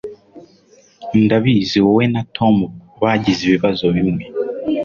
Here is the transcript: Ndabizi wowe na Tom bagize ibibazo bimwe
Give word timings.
Ndabizi 1.23 1.77
wowe 1.85 2.05
na 2.13 2.21
Tom 2.35 2.55
bagize 3.01 3.41
ibibazo 3.45 3.85
bimwe 3.95 4.15